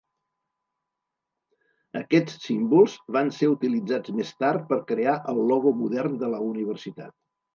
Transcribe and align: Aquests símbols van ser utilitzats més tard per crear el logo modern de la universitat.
Aquests 1.99 2.39
símbols 2.45 2.95
van 3.19 3.29
ser 3.41 3.49
utilitzats 3.53 4.15
més 4.21 4.33
tard 4.45 4.65
per 4.73 4.81
crear 4.93 5.15
el 5.35 5.43
logo 5.51 5.77
modern 5.83 6.17
de 6.25 6.31
la 6.35 6.43
universitat. 6.49 7.17